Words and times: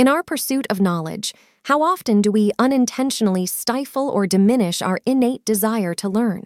In 0.00 0.08
our 0.08 0.22
pursuit 0.22 0.66
of 0.70 0.80
knowledge, 0.80 1.34
how 1.64 1.82
often 1.82 2.22
do 2.22 2.32
we 2.32 2.52
unintentionally 2.58 3.44
stifle 3.44 4.08
or 4.08 4.26
diminish 4.26 4.80
our 4.80 4.98
innate 5.04 5.44
desire 5.44 5.92
to 5.96 6.08
learn? 6.08 6.44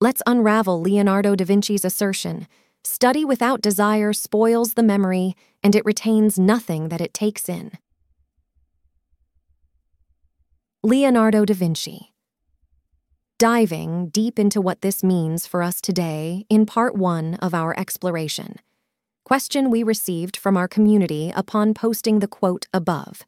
Let's 0.00 0.22
unravel 0.26 0.80
Leonardo 0.80 1.36
da 1.36 1.44
Vinci's 1.44 1.84
assertion 1.84 2.46
study 2.82 3.26
without 3.26 3.60
desire 3.60 4.14
spoils 4.14 4.72
the 4.72 4.82
memory, 4.82 5.34
and 5.62 5.76
it 5.76 5.84
retains 5.84 6.38
nothing 6.38 6.88
that 6.88 7.02
it 7.02 7.12
takes 7.12 7.46
in. 7.46 7.72
Leonardo 10.82 11.44
da 11.44 11.52
Vinci. 11.52 12.14
Diving 13.38 14.08
deep 14.08 14.38
into 14.38 14.62
what 14.62 14.80
this 14.80 15.04
means 15.04 15.46
for 15.46 15.62
us 15.62 15.82
today 15.82 16.46
in 16.48 16.64
part 16.64 16.96
one 16.96 17.34
of 17.34 17.52
our 17.52 17.78
exploration. 17.78 18.56
Question 19.24 19.70
we 19.70 19.84
received 19.84 20.36
from 20.36 20.56
our 20.56 20.66
community 20.66 21.32
upon 21.36 21.74
posting 21.74 22.18
the 22.18 22.26
quote 22.26 22.66
above. 22.74 23.22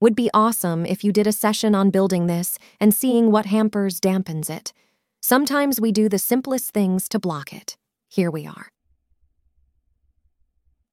Would 0.00 0.16
be 0.16 0.30
awesome 0.32 0.86
if 0.86 1.04
you 1.04 1.12
did 1.12 1.26
a 1.26 1.32
session 1.32 1.74
on 1.74 1.90
building 1.90 2.26
this 2.26 2.58
and 2.80 2.94
seeing 2.94 3.30
what 3.30 3.44
hampers 3.44 4.00
dampens 4.00 4.48
it. 4.48 4.72
Sometimes 5.20 5.78
we 5.78 5.92
do 5.92 6.08
the 6.08 6.18
simplest 6.18 6.70
things 6.70 7.06
to 7.10 7.18
block 7.18 7.52
it. 7.52 7.76
Here 8.08 8.30
we 8.30 8.46
are. 8.46 8.68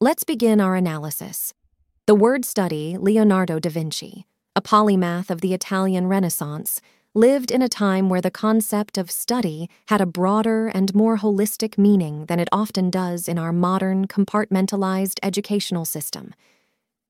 Let's 0.02 0.26
begin 0.26 0.60
our 0.60 0.76
analysis. 0.76 1.54
The 2.05 2.16
word 2.16 2.44
study, 2.44 2.98
Leonardo 2.99 3.60
da 3.60 3.70
Vinci, 3.70 4.26
a 4.57 4.62
polymath 4.62 5.30
of 5.30 5.40
the 5.40 5.54
Italian 5.54 6.07
Renaissance, 6.07 6.82
lived 7.16 7.52
in 7.52 7.62
a 7.62 7.70
time 7.70 8.09
where 8.09 8.22
the 8.22 8.31
concept 8.31 8.98
of 8.98 9.12
study 9.12 9.70
had 9.88 10.02
a 10.02 10.05
broader 10.05 10.67
and 10.67 10.95
more 10.95 11.17
holistic 11.17 11.77
meaning 11.77 12.26
than 12.26 12.40
it 12.40 12.49
often 12.52 12.90
does 12.90 13.27
in 13.27 13.38
our 13.38 13.54
modern, 13.54 14.08
compartmentalized 14.08 15.20
educational 15.21 15.85
system. 15.85 16.34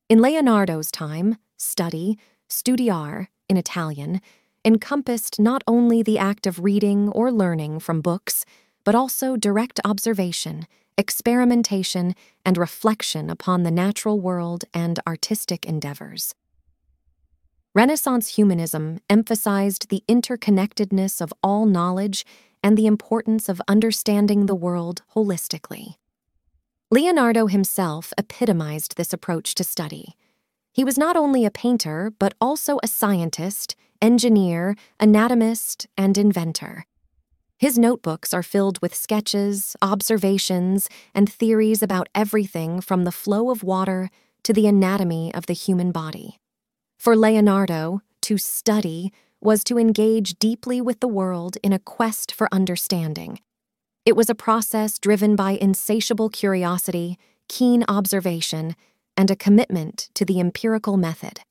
In 0.10 0.22
Leonardo's 0.22 0.92
time, 0.92 1.38
study, 1.58 2.18
studiare, 2.50 3.28
in 3.48 3.56
Italian, 3.56 4.20
encompassed 4.66 5.40
not 5.40 5.64
only 5.68 6.04
the 6.04 6.18
act 6.18 6.46
of 6.46 6.64
reading 6.64 7.10
or 7.10 7.32
learning 7.32 7.80
from 7.80 8.02
books, 8.02 8.46
but 8.84 8.96
also 8.96 9.38
direct 9.38 9.80
observation, 9.86 10.68
experimentation, 10.98 12.14
and 12.46 12.58
reflection 12.58 13.30
upon 13.30 13.64
the 13.64 13.72
natural 13.72 14.20
world 14.20 14.66
and 14.74 15.00
artistic 15.08 15.66
endeavors. 15.66 16.36
Renaissance 17.76 18.36
humanism 18.36 19.00
emphasized 19.10 19.90
the 19.90 20.04
interconnectedness 20.08 21.20
of 21.20 21.34
all 21.42 21.66
knowledge 21.66 22.24
and 22.62 22.78
the 22.78 22.86
importance 22.86 23.50
of 23.50 23.60
understanding 23.68 24.46
the 24.46 24.54
world 24.54 25.02
holistically. 25.16 25.96
Leonardo 26.92 27.48
himself 27.48 28.14
epitomized 28.16 28.96
this 28.96 29.12
approach 29.12 29.56
to 29.56 29.64
study. 29.64 30.16
He 30.72 30.84
was 30.84 31.00
not 31.00 31.18
only 31.18 31.46
a 31.46 31.52
painter, 31.52 32.12
but 32.20 32.36
also 32.40 32.78
a 32.84 32.88
scientist, 32.88 33.76
engineer, 34.00 34.76
anatomist, 35.00 35.88
and 35.98 36.16
inventor. 36.16 36.86
His 37.58 37.80
notebooks 37.80 38.36
are 38.36 38.44
filled 38.44 38.80
with 38.84 38.94
sketches, 38.94 39.76
observations, 39.82 40.90
and 41.16 41.32
theories 41.32 41.82
about 41.82 42.08
everything 42.14 42.82
from 42.82 43.04
the 43.04 43.12
flow 43.12 43.50
of 43.50 43.64
water 43.64 44.12
to 44.44 44.54
the 44.54 44.68
anatomy 44.68 45.34
of 45.34 45.48
the 45.48 45.54
human 45.54 45.92
body. 45.92 46.40
For 47.04 47.18
Leonardo, 47.18 48.02
to 48.22 48.38
study 48.38 49.12
was 49.42 49.66
to 49.66 49.78
engage 49.78 50.40
deeply 50.40 50.80
with 50.80 51.02
the 51.02 51.08
world 51.10 51.58
in 51.62 51.74
a 51.74 51.80
quest 51.80 52.34
for 52.34 52.48
understanding. 52.50 53.42
It 54.06 54.16
was 54.16 54.30
a 54.30 54.36
process 54.36 55.00
driven 55.00 55.36
by 55.36 55.58
insatiable 55.60 56.30
curiosity, 56.30 57.20
keen 57.50 57.84
observation, 57.90 58.78
and 59.18 59.30
a 59.30 59.36
commitment 59.36 60.12
to 60.14 60.24
the 60.24 60.40
empirical 60.40 60.96
method. 60.96 61.42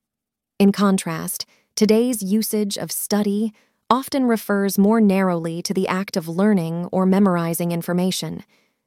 In 0.59 0.73
contrast, 0.73 1.45
today's 1.77 2.23
usage 2.23 2.79
of 2.79 2.91
study 2.91 3.53
often 3.91 4.25
refers 4.25 4.79
more 4.79 5.03
narrowly 5.03 5.61
to 5.65 5.75
the 5.75 5.87
act 5.87 6.17
of 6.17 6.29
learning 6.29 6.89
or 6.91 7.05
memorizing 7.05 7.73
information, 7.73 8.43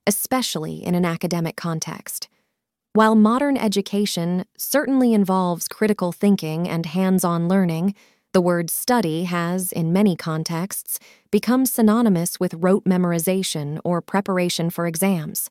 especially 0.08 0.84
in 0.84 0.96
an 0.96 1.06
academic 1.06 1.56
context. 1.56 2.28
While 2.96 3.16
modern 3.16 3.58
education 3.58 4.46
certainly 4.58 5.14
involves 5.14 5.68
critical 5.68 6.14
thinking 6.14 6.66
and 6.70 6.86
hands 6.86 7.26
on 7.26 7.50
learning, 7.50 7.94
the 8.32 8.40
word 8.40 8.70
study 8.70 9.26
has, 9.26 9.74
in 9.74 9.92
many 9.92 10.16
contexts, 10.16 10.98
become 11.30 11.66
synonymous 11.66 12.40
with 12.40 12.54
rote 12.54 12.86
memorization 12.86 13.80
or 13.84 14.02
preparation 14.02 14.70
for 14.70 14.88
exams. 14.88 15.50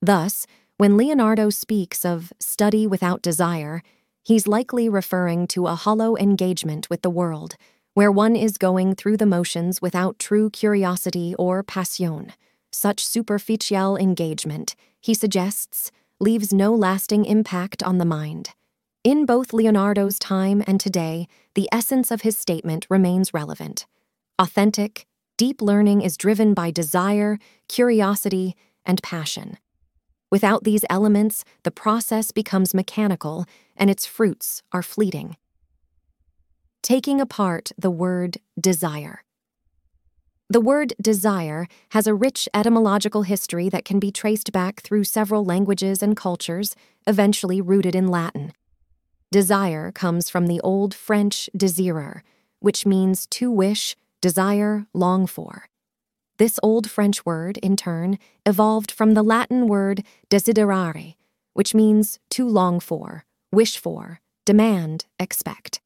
Thus, 0.00 0.46
when 0.76 0.96
Leonardo 0.96 1.50
speaks 1.50 2.04
of 2.04 2.32
study 2.38 2.86
without 2.86 3.20
desire, 3.20 3.82
he's 4.22 4.46
likely 4.46 4.88
referring 4.88 5.48
to 5.48 5.66
a 5.66 5.74
hollow 5.74 6.16
engagement 6.16 6.88
with 6.88 7.02
the 7.02 7.10
world, 7.10 7.56
where 7.94 8.12
one 8.12 8.36
is 8.36 8.58
going 8.58 8.94
through 8.94 9.16
the 9.16 9.26
motions 9.26 9.82
without 9.82 10.20
true 10.20 10.50
curiosity 10.50 11.34
or 11.36 11.64
passion. 11.64 12.32
Such 12.70 13.04
superficial 13.04 13.96
engagement, 13.96 14.76
he 15.00 15.14
suggests, 15.14 15.90
leaves 16.18 16.52
no 16.52 16.74
lasting 16.74 17.24
impact 17.24 17.82
on 17.82 17.98
the 17.98 18.04
mind. 18.04 18.50
In 19.04 19.26
both 19.26 19.52
Leonardo's 19.52 20.18
time 20.18 20.64
and 20.66 20.80
today, 20.80 21.28
the 21.54 21.68
essence 21.70 22.10
of 22.10 22.22
his 22.22 22.38
statement 22.38 22.86
remains 22.88 23.34
relevant. 23.34 23.86
Authentic, 24.38 25.06
deep 25.36 25.60
learning 25.60 26.00
is 26.00 26.16
driven 26.16 26.54
by 26.54 26.70
desire, 26.70 27.38
curiosity, 27.68 28.56
and 28.84 29.02
passion. 29.02 29.58
Without 30.30 30.64
these 30.64 30.84
elements, 30.90 31.44
the 31.62 31.70
process 31.70 32.32
becomes 32.32 32.74
mechanical 32.74 33.44
and 33.76 33.90
its 33.90 34.06
fruits 34.06 34.62
are 34.72 34.82
fleeting. 34.82 35.36
Taking 36.82 37.20
apart 37.20 37.72
the 37.76 37.90
word 37.90 38.38
desire. 38.58 39.22
The 40.48 40.60
word 40.60 40.94
desire 41.02 41.66
has 41.88 42.06
a 42.06 42.14
rich 42.14 42.48
etymological 42.54 43.22
history 43.22 43.68
that 43.70 43.84
can 43.84 43.98
be 43.98 44.12
traced 44.12 44.52
back 44.52 44.80
through 44.80 45.02
several 45.02 45.44
languages 45.44 46.04
and 46.04 46.16
cultures, 46.16 46.76
eventually 47.04 47.60
rooted 47.60 47.96
in 47.96 48.06
Latin. 48.06 48.52
Desire 49.32 49.90
comes 49.90 50.30
from 50.30 50.46
the 50.46 50.60
Old 50.60 50.94
French 50.94 51.50
desirer, 51.56 52.22
which 52.60 52.86
means 52.86 53.26
to 53.26 53.50
wish, 53.50 53.96
desire, 54.20 54.86
long 54.94 55.26
for. 55.26 55.68
This 56.38 56.60
Old 56.62 56.88
French 56.88 57.26
word, 57.26 57.58
in 57.58 57.76
turn, 57.76 58.16
evolved 58.44 58.92
from 58.92 59.14
the 59.14 59.24
Latin 59.24 59.66
word 59.66 60.04
desiderare, 60.30 61.16
which 61.54 61.74
means 61.74 62.20
to 62.30 62.46
long 62.48 62.78
for, 62.78 63.24
wish 63.50 63.78
for, 63.78 64.20
demand, 64.44 65.06
expect. 65.18 65.80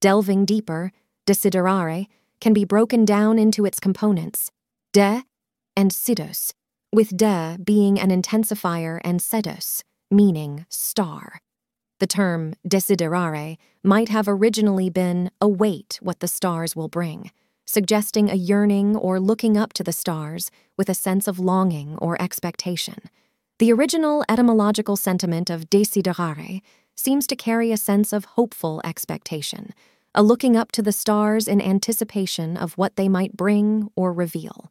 Delving 0.00 0.46
deeper, 0.46 0.92
desiderare 1.26 2.06
can 2.42 2.52
be 2.52 2.64
broken 2.64 3.04
down 3.04 3.38
into 3.38 3.64
its 3.64 3.78
components, 3.78 4.50
de 4.92 5.22
and 5.76 5.92
sidus, 5.92 6.52
with 6.92 7.16
de 7.16 7.56
being 7.62 8.00
an 8.00 8.10
intensifier 8.10 9.00
and 9.04 9.22
sidus, 9.22 9.84
meaning 10.10 10.66
star. 10.68 11.40
The 12.00 12.08
term 12.08 12.54
desiderare 12.68 13.58
might 13.84 14.08
have 14.08 14.26
originally 14.26 14.90
been 14.90 15.30
await 15.40 16.00
what 16.02 16.18
the 16.18 16.26
stars 16.26 16.74
will 16.74 16.88
bring, 16.88 17.30
suggesting 17.64 18.28
a 18.28 18.34
yearning 18.34 18.96
or 18.96 19.20
looking 19.20 19.56
up 19.56 19.72
to 19.74 19.84
the 19.84 19.92
stars 19.92 20.50
with 20.76 20.88
a 20.88 20.94
sense 20.94 21.28
of 21.28 21.38
longing 21.38 21.96
or 21.98 22.20
expectation. 22.20 22.96
The 23.60 23.72
original 23.72 24.24
etymological 24.28 24.96
sentiment 24.96 25.48
of 25.48 25.70
desiderare 25.70 26.60
seems 26.96 27.28
to 27.28 27.36
carry 27.36 27.70
a 27.70 27.76
sense 27.76 28.12
of 28.12 28.24
hopeful 28.24 28.80
expectation, 28.82 29.72
a 30.14 30.22
looking 30.22 30.56
up 30.56 30.70
to 30.72 30.82
the 30.82 30.92
stars 30.92 31.48
in 31.48 31.60
anticipation 31.60 32.56
of 32.56 32.74
what 32.74 32.96
they 32.96 33.08
might 33.08 33.36
bring 33.36 33.88
or 33.96 34.12
reveal. 34.12 34.70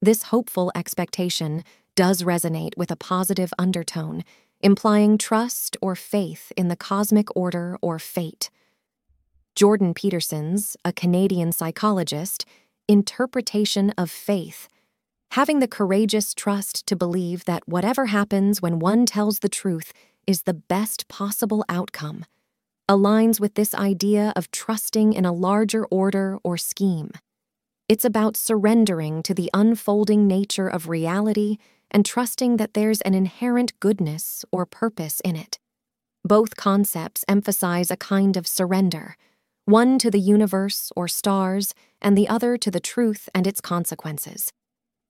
This 0.00 0.24
hopeful 0.24 0.70
expectation 0.74 1.64
does 1.96 2.22
resonate 2.22 2.76
with 2.76 2.90
a 2.90 2.96
positive 2.96 3.52
undertone, 3.58 4.22
implying 4.60 5.18
trust 5.18 5.76
or 5.82 5.96
faith 5.96 6.52
in 6.56 6.68
the 6.68 6.76
cosmic 6.76 7.34
order 7.36 7.76
or 7.82 7.98
fate. 7.98 8.50
Jordan 9.56 9.94
Peterson's, 9.94 10.76
a 10.84 10.92
Canadian 10.92 11.50
psychologist, 11.52 12.46
interpretation 12.88 13.90
of 13.98 14.10
faith, 14.10 14.68
having 15.32 15.58
the 15.58 15.68
courageous 15.68 16.34
trust 16.34 16.86
to 16.86 16.94
believe 16.94 17.44
that 17.46 17.66
whatever 17.66 18.06
happens 18.06 18.62
when 18.62 18.78
one 18.78 19.06
tells 19.06 19.40
the 19.40 19.48
truth 19.48 19.92
is 20.26 20.42
the 20.42 20.54
best 20.54 21.08
possible 21.08 21.64
outcome 21.68 22.24
aligns 22.92 23.40
with 23.40 23.54
this 23.54 23.74
idea 23.74 24.34
of 24.36 24.50
trusting 24.50 25.14
in 25.14 25.24
a 25.24 25.32
larger 25.32 25.86
order 25.86 26.38
or 26.44 26.58
scheme. 26.58 27.10
It's 27.88 28.04
about 28.04 28.36
surrendering 28.36 29.22
to 29.22 29.32
the 29.32 29.50
unfolding 29.54 30.26
nature 30.26 30.68
of 30.68 30.90
reality 30.90 31.56
and 31.90 32.04
trusting 32.04 32.58
that 32.58 32.74
there's 32.74 33.00
an 33.00 33.14
inherent 33.14 33.72
goodness 33.80 34.44
or 34.52 34.66
purpose 34.66 35.20
in 35.20 35.36
it. 35.36 35.58
Both 36.22 36.56
concepts 36.56 37.24
emphasize 37.26 37.90
a 37.90 37.96
kind 37.96 38.36
of 38.36 38.46
surrender, 38.46 39.16
one 39.64 39.98
to 39.98 40.10
the 40.10 40.20
universe 40.20 40.92
or 40.94 41.08
stars, 41.08 41.72
and 42.02 42.16
the 42.16 42.28
other 42.28 42.58
to 42.58 42.70
the 42.70 42.78
truth 42.78 43.26
and 43.34 43.46
its 43.46 43.62
consequences. 43.62 44.52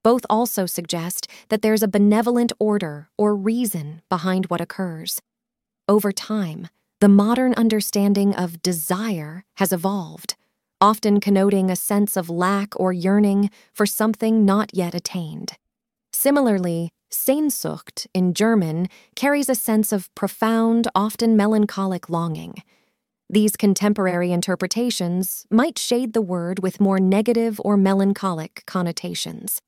Both 0.05 0.25
also 0.31 0.67
suggest 0.67 1.27
that 1.49 1.63
there's 1.63 1.83
a 1.83 1.89
benevolent 1.89 2.53
order 2.61 3.09
or 3.19 3.35
reason 3.35 4.03
behind 4.09 4.47
what 4.47 4.61
occurs. 4.61 5.21
Over 5.89 6.13
time, 6.13 6.69
the 7.03 7.09
modern 7.09 7.53
understanding 7.55 8.33
of 8.33 8.63
desire 8.63 9.45
has 9.57 9.73
evolved, 9.73 10.37
often 10.81 11.19
connoting 11.19 11.69
a 11.69 11.75
sense 11.75 12.17
of 12.17 12.31
lack 12.31 12.79
or 12.79 12.93
yearning 12.93 13.51
for 13.73 13.85
something 13.85 14.45
not 14.45 14.71
yet 14.73 14.95
attained. 14.95 15.55
Similarly, 16.13 16.91
Sehnsucht 17.13 18.07
in 18.15 18.35
German 18.35 18.87
carries 19.17 19.49
a 19.49 19.57
sense 19.57 19.91
of 19.91 20.15
profound, 20.15 20.87
often 20.95 21.37
melancholic 21.37 22.09
longing. 22.09 22.55
These 23.29 23.57
contemporary 23.57 24.31
interpretations 24.31 25.45
might 25.51 25.81
shade 25.81 26.13
the 26.13 26.23
word 26.23 26.61
with 26.61 26.81
more 26.81 27.01
negative 27.01 27.61
or 27.65 27.77
melancholic 27.77 28.63
connotations. 28.65 29.61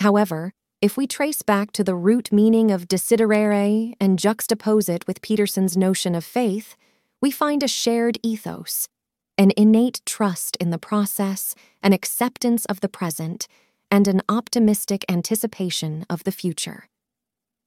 However, 0.00 0.52
if 0.82 0.96
we 0.96 1.06
trace 1.06 1.42
back 1.42 1.72
to 1.72 1.82
the 1.82 1.94
root 1.94 2.30
meaning 2.30 2.70
of 2.70 2.86
desiderare 2.86 3.94
and 3.98 4.18
juxtapose 4.18 4.88
it 4.88 5.06
with 5.06 5.22
Peterson's 5.22 5.76
notion 5.76 6.14
of 6.14 6.24
faith, 6.24 6.76
we 7.20 7.30
find 7.30 7.62
a 7.62 7.68
shared 7.68 8.18
ethos, 8.22 8.88
an 9.38 9.52
innate 9.56 10.02
trust 10.04 10.56
in 10.56 10.70
the 10.70 10.78
process, 10.78 11.54
an 11.82 11.94
acceptance 11.94 12.66
of 12.66 12.80
the 12.80 12.88
present, 12.88 13.48
and 13.90 14.06
an 14.06 14.20
optimistic 14.28 15.04
anticipation 15.08 16.04
of 16.10 16.24
the 16.24 16.32
future. 16.32 16.88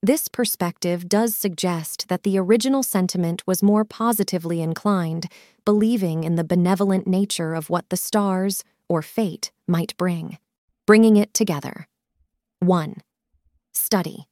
This 0.03 0.27
perspective 0.27 1.09
does 1.09 1.35
suggest 1.35 2.07
that 2.09 2.23
the 2.23 2.37
original 2.37 2.83
sentiment 2.83 3.45
was 3.47 3.63
more 3.63 3.83
positively 3.83 4.61
inclined, 4.61 5.27
believing 5.65 6.23
in 6.23 6.35
the 6.35 6.43
benevolent 6.43 7.07
nature 7.07 7.53
of 7.55 7.69
what 7.69 7.89
the 7.89 7.97
stars, 7.97 8.63
or 8.87 9.01
fate, 9.01 9.51
might 9.67 9.97
bring, 9.97 10.37
bringing 10.85 11.17
it 11.17 11.33
together. 11.33 11.87
1. 12.61 12.95
Study. 13.73 14.27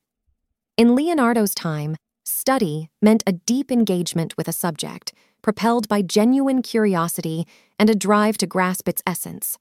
In 0.75 0.95
Leonardo's 0.95 1.55
time, 1.55 1.95
study 2.25 2.89
meant 3.01 3.23
a 3.25 3.31
deep 3.31 3.71
engagement 3.71 4.35
with 4.35 4.49
a 4.49 4.51
subject, 4.53 5.13
propelled 5.41 5.87
by 5.87 6.01
genuine 6.01 6.61
curiosity 6.61 7.47
and 7.79 7.89
a 7.89 7.95
drive 7.95 8.37
to 8.39 8.45
grasp 8.45 8.89
its 8.89 9.01
essence. 9.07 9.57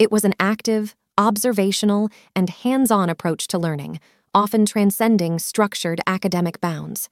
It 0.00 0.10
was 0.10 0.24
an 0.24 0.34
active, 0.40 0.96
observational, 1.16 2.08
and 2.34 2.50
hands 2.50 2.90
on 2.90 3.08
approach 3.08 3.46
to 3.46 3.58
learning, 3.58 4.00
often 4.34 4.66
transcending 4.66 5.38
structured 5.38 6.00
academic 6.04 6.60
bounds. 6.60 7.08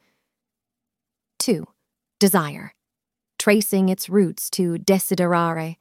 2. 1.39 1.65
Desire. 2.19 2.73
Tracing 3.39 3.89
its 3.89 4.09
roots 4.09 4.51
to 4.51 4.79
desiderare, 4.79 5.77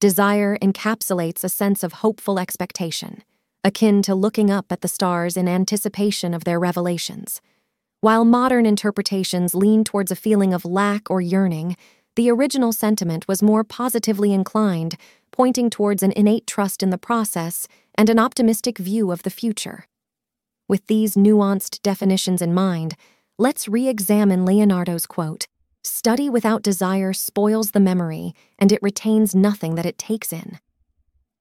desire 0.00 0.56
encapsulates 0.62 1.44
a 1.44 1.50
sense 1.50 1.82
of 1.82 1.92
hopeful 1.94 2.38
expectation, 2.38 3.22
akin 3.64 4.02
to 4.02 4.14
looking 4.14 4.50
up 4.50 4.72
at 4.72 4.80
the 4.80 4.88
stars 4.88 5.36
in 5.36 5.48
anticipation 5.48 6.34
of 6.34 6.44
their 6.44 6.58
revelations. 6.58 7.40
While 8.00 8.24
modern 8.24 8.66
interpretations 8.66 9.54
lean 9.54 9.84
towards 9.84 10.10
a 10.10 10.16
feeling 10.16 10.52
of 10.52 10.64
lack 10.64 11.10
or 11.10 11.20
yearning, 11.20 11.76
the 12.16 12.30
original 12.30 12.72
sentiment 12.72 13.28
was 13.28 13.42
more 13.42 13.64
positively 13.64 14.32
inclined, 14.32 14.96
pointing 15.30 15.70
towards 15.70 16.02
an 16.02 16.12
innate 16.12 16.46
trust 16.46 16.82
in 16.82 16.90
the 16.90 16.98
process 16.98 17.68
and 17.94 18.10
an 18.10 18.18
optimistic 18.18 18.78
view 18.78 19.12
of 19.12 19.22
the 19.22 19.30
future. 19.30 19.86
With 20.68 20.86
these 20.88 21.14
nuanced 21.14 21.80
definitions 21.82 22.42
in 22.42 22.52
mind, 22.52 22.96
let's 23.38 23.68
re 23.68 23.88
examine 23.88 24.44
Leonardo's 24.44 25.06
quote 25.06 25.46
Study 25.84 26.28
without 26.28 26.62
desire 26.62 27.12
spoils 27.12 27.70
the 27.70 27.80
memory, 27.80 28.34
and 28.58 28.70
it 28.72 28.82
retains 28.82 29.34
nothing 29.34 29.74
that 29.74 29.86
it 29.86 29.98
takes 29.98 30.32
in. 30.32 30.58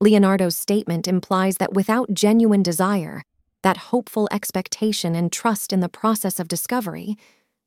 Leonardo's 0.01 0.57
statement 0.57 1.07
implies 1.07 1.57
that 1.57 1.73
without 1.73 2.13
genuine 2.13 2.63
desire, 2.63 3.23
that 3.63 3.77
hopeful 3.77 4.27
expectation 4.31 5.15
and 5.15 5.31
trust 5.31 5.71
in 5.71 5.79
the 5.79 5.87
process 5.87 6.39
of 6.39 6.49
discovery, 6.49 7.15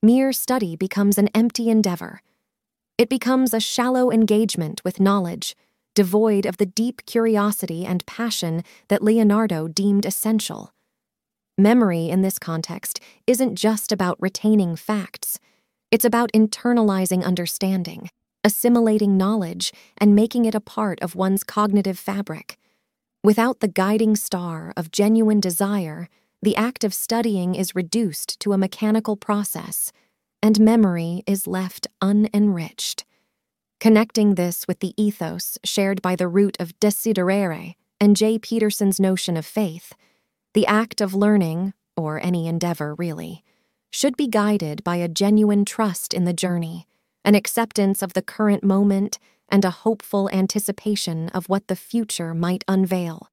mere 0.02 0.32
study 0.32 0.76
becomes 0.76 1.16
an 1.16 1.28
empty 1.34 1.70
endeavor 1.70 2.20
it 2.96 3.08
becomes 3.08 3.52
a 3.52 3.58
shallow 3.58 4.12
engagement 4.12 4.80
with 4.84 5.00
knowledge, 5.00 5.56
devoid 5.96 6.46
of 6.46 6.58
the 6.58 6.66
deep 6.66 7.04
curiosity 7.06 7.84
and 7.84 8.06
passion 8.06 8.62
that 8.86 9.02
Leonardo 9.02 9.66
deemed 9.66 10.06
essential. 10.06 10.72
Memory 11.58 12.08
in 12.08 12.22
this 12.22 12.38
context 12.38 13.00
isn't 13.26 13.56
just 13.56 13.90
about 13.90 14.16
retaining 14.20 14.76
facts, 14.76 15.40
it's 15.90 16.04
about 16.04 16.30
internalizing 16.32 17.24
understanding, 17.24 18.10
assimilating 18.44 19.16
knowledge, 19.16 19.72
and 19.98 20.14
making 20.14 20.44
it 20.44 20.54
a 20.54 20.60
part 20.60 21.00
of 21.00 21.16
one's 21.16 21.42
cognitive 21.42 21.98
fabric. 21.98 22.58
Without 23.24 23.60
the 23.60 23.68
guiding 23.68 24.14
star 24.14 24.72
of 24.76 24.92
genuine 24.92 25.40
desire, 25.40 26.08
the 26.42 26.54
act 26.56 26.84
of 26.84 26.92
studying 26.92 27.54
is 27.54 27.74
reduced 27.74 28.38
to 28.40 28.52
a 28.52 28.58
mechanical 28.58 29.16
process 29.16 29.90
and 30.44 30.60
memory 30.60 31.22
is 31.26 31.46
left 31.46 31.86
unenriched. 32.02 33.04
Connecting 33.80 34.34
this 34.34 34.68
with 34.68 34.80
the 34.80 34.92
ethos 35.02 35.56
shared 35.64 36.02
by 36.02 36.14
the 36.16 36.28
root 36.28 36.54
of 36.60 36.78
desiderare 36.80 37.76
and 37.98 38.14
J. 38.14 38.38
Peterson's 38.38 39.00
notion 39.00 39.38
of 39.38 39.46
faith, 39.46 39.94
the 40.52 40.66
act 40.66 41.00
of 41.00 41.14
learning, 41.14 41.72
or 41.96 42.22
any 42.22 42.46
endeavor 42.46 42.94
really, 42.94 43.42
should 43.90 44.18
be 44.18 44.28
guided 44.28 44.84
by 44.84 44.96
a 44.96 45.08
genuine 45.08 45.64
trust 45.64 46.12
in 46.12 46.24
the 46.24 46.34
journey, 46.34 46.86
an 47.24 47.34
acceptance 47.34 48.02
of 48.02 48.12
the 48.12 48.22
current 48.22 48.62
moment, 48.62 49.18
and 49.48 49.64
a 49.64 49.70
hopeful 49.70 50.30
anticipation 50.32 51.28
of 51.30 51.48
what 51.48 51.68
the 51.68 51.76
future 51.76 52.34
might 52.34 52.64
unveil. 52.66 53.28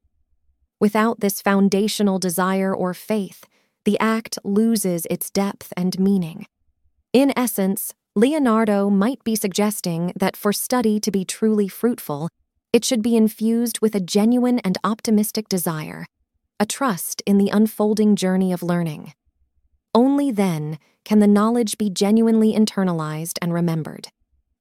Without 0.80 1.20
this 1.20 1.42
foundational 1.42 2.20
desire 2.20 2.76
or 2.76 2.94
faith, 2.94 3.46
the 3.86 4.00
act 4.00 4.38
loses 4.44 5.06
its 5.10 5.30
depth 5.30 5.74
and 5.76 6.00
meaning 6.00 6.46
in 7.14 7.34
essence, 7.36 7.94
Leonardo 8.16 8.90
might 8.90 9.22
be 9.26 9.36
suggesting 9.36 10.14
that 10.16 10.38
for 10.38 10.54
study 10.54 10.98
to 11.02 11.12
be 11.12 11.26
truly 11.26 11.68
fruitful, 11.68 12.30
it 12.72 12.86
should 12.86 13.02
be 13.02 13.18
infused 13.18 13.82
with 13.82 13.96
a 13.96 14.00
genuine 14.00 14.60
and 14.60 14.78
optimistic 14.86 15.50
desire, 15.50 16.06
a 16.58 16.66
trust 16.66 17.22
in 17.26 17.38
the 17.38 17.50
unfolding 17.50 18.16
journey 18.16 18.54
of 18.54 18.64
learning. 18.64 19.12
Only 19.94 20.32
then 20.32 20.78
can 21.04 21.20
the 21.20 21.28
knowledge 21.28 21.78
be 21.78 21.90
genuinely 21.90 22.54
internalized 22.54 23.38
and 23.42 23.54
remembered. 23.54 24.10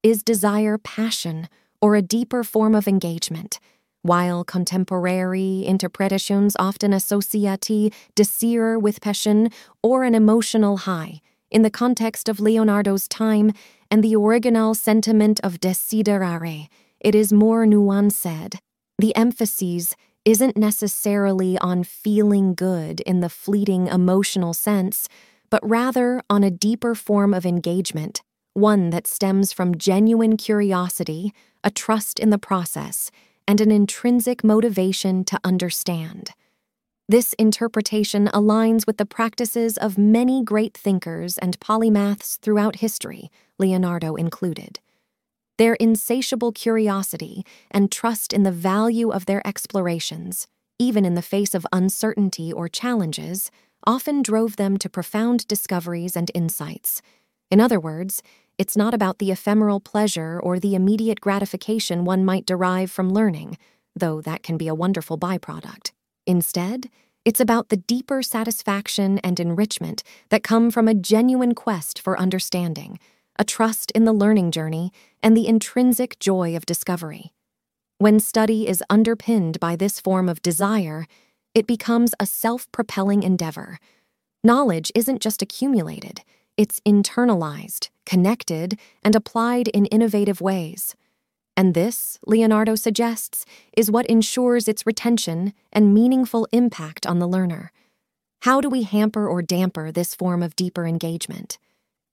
Is 0.03 0.23
desire 0.23 0.77
passion 0.77 1.47
or 1.81 1.95
a 1.95 2.01
deeper 2.01 2.43
form 2.43 2.75
of 2.75 2.87
engagement? 2.87 3.59
While 4.01 4.43
contemporary 4.43 5.63
interpretations 5.65 6.55
often 6.57 6.91
associate 6.91 7.93
desire 8.15 8.79
with 8.79 8.99
passion 8.99 9.49
or 9.83 10.03
an 10.03 10.15
emotional 10.15 10.77
high, 10.77 11.21
in 11.51 11.61
the 11.61 11.69
context 11.69 12.27
of 12.27 12.39
Leonardo's 12.39 13.07
time 13.07 13.51
and 13.91 14.03
the 14.03 14.15
original 14.15 14.73
sentiment 14.73 15.39
of 15.43 15.59
desiderare, 15.59 16.67
it 16.99 17.13
is 17.13 17.31
more 17.31 17.65
nuanced. 17.65 18.57
The 18.97 19.15
emphasis 19.15 19.95
isn't 20.25 20.55
necessarily 20.55 21.57
on 21.57 21.83
feeling 21.83 22.53
good 22.53 22.99
in 23.01 23.21
the 23.21 23.29
fleeting 23.29 23.87
emotional 23.87 24.53
sense, 24.53 25.07
but 25.49 25.67
rather 25.67 26.21
on 26.29 26.43
a 26.43 26.51
deeper 26.51 26.95
form 26.95 27.33
of 27.33 27.45
engagement, 27.45 28.21
one 28.53 28.89
that 28.91 29.07
stems 29.07 29.51
from 29.51 29.77
genuine 29.77 30.37
curiosity, 30.37 31.33
a 31.63 31.71
trust 31.71 32.19
in 32.19 32.29
the 32.29 32.37
process, 32.37 33.11
and 33.47 33.59
an 33.59 33.71
intrinsic 33.71 34.43
motivation 34.43 35.23
to 35.25 35.39
understand. 35.43 36.31
This 37.09 37.33
interpretation 37.33 38.27
aligns 38.27 38.87
with 38.87 38.97
the 38.97 39.05
practices 39.05 39.77
of 39.77 39.97
many 39.97 40.43
great 40.43 40.77
thinkers 40.77 41.37
and 41.37 41.59
polymaths 41.59 42.39
throughout 42.39 42.77
history, 42.77 43.29
Leonardo 43.57 44.15
included. 44.15 44.79
Their 45.61 45.75
insatiable 45.75 46.51
curiosity 46.51 47.45
and 47.69 47.91
trust 47.91 48.33
in 48.33 48.41
the 48.41 48.51
value 48.51 49.11
of 49.11 49.27
their 49.27 49.45
explorations, 49.45 50.47
even 50.79 51.05
in 51.05 51.13
the 51.13 51.21
face 51.21 51.53
of 51.53 51.67
uncertainty 51.71 52.51
or 52.51 52.67
challenges, 52.67 53.51
often 53.85 54.23
drove 54.23 54.55
them 54.55 54.77
to 54.77 54.89
profound 54.89 55.47
discoveries 55.47 56.17
and 56.17 56.31
insights. 56.33 57.03
In 57.51 57.61
other 57.61 57.79
words, 57.79 58.23
it's 58.57 58.75
not 58.75 58.95
about 58.95 59.19
the 59.19 59.29
ephemeral 59.29 59.79
pleasure 59.79 60.39
or 60.39 60.59
the 60.59 60.73
immediate 60.73 61.21
gratification 61.21 62.05
one 62.05 62.25
might 62.25 62.47
derive 62.47 62.89
from 62.89 63.13
learning, 63.13 63.55
though 63.95 64.19
that 64.19 64.41
can 64.41 64.57
be 64.57 64.67
a 64.67 64.73
wonderful 64.73 65.15
byproduct. 65.15 65.91
Instead, 66.25 66.89
it's 67.23 67.39
about 67.39 67.69
the 67.69 67.77
deeper 67.77 68.23
satisfaction 68.23 69.19
and 69.19 69.39
enrichment 69.39 70.01
that 70.29 70.41
come 70.41 70.71
from 70.71 70.87
a 70.87 70.95
genuine 70.95 71.53
quest 71.53 71.99
for 71.99 72.19
understanding, 72.19 72.97
a 73.37 73.43
trust 73.43 73.91
in 73.91 74.05
the 74.05 74.13
learning 74.13 74.51
journey, 74.51 74.91
and 75.21 75.35
the 75.35 75.47
intrinsic 75.47 76.19
joy 76.19 76.55
of 76.55 76.65
discovery. 76.65 77.33
When 77.97 78.19
study 78.19 78.67
is 78.67 78.83
underpinned 78.89 79.59
by 79.59 79.75
this 79.75 79.99
form 79.99 80.27
of 80.27 80.41
desire, 80.41 81.05
it 81.53 81.67
becomes 81.67 82.13
a 82.19 82.25
self 82.25 82.71
propelling 82.71 83.23
endeavor. 83.23 83.77
Knowledge 84.43 84.91
isn't 84.95 85.21
just 85.21 85.41
accumulated, 85.41 86.21
it's 86.57 86.79
internalized, 86.81 87.89
connected, 88.05 88.79
and 89.03 89.15
applied 89.15 89.67
in 89.67 89.85
innovative 89.87 90.41
ways. 90.41 90.95
And 91.55 91.73
this, 91.73 92.17
Leonardo 92.25 92.75
suggests, 92.75 93.45
is 93.77 93.91
what 93.91 94.05
ensures 94.07 94.67
its 94.67 94.85
retention 94.85 95.53
and 95.71 95.93
meaningful 95.93 96.47
impact 96.51 97.05
on 97.05 97.19
the 97.19 97.27
learner. 97.27 97.71
How 98.41 98.61
do 98.61 98.69
we 98.69 98.83
hamper 98.83 99.27
or 99.27 99.41
damper 99.41 99.91
this 99.91 100.15
form 100.15 100.41
of 100.41 100.55
deeper 100.55 100.87
engagement? 100.87 101.59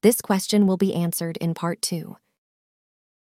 This 0.00 0.20
question 0.20 0.68
will 0.68 0.76
be 0.76 0.94
answered 0.94 1.36
in 1.38 1.54
part 1.54 1.82
two. 1.82 2.18